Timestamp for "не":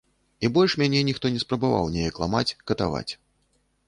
1.35-1.41